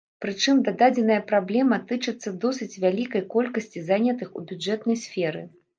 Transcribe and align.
Прычым 0.23 0.61
дадзеная 0.79 1.17
праблема 1.33 1.79
тычыцца 1.91 2.35
досыць 2.47 2.71
вялікай 2.87 3.27
колькасці 3.35 3.87
занятых 3.93 4.29
у 4.39 4.49
бюджэтнай 4.51 5.05
сферы. 5.07 5.51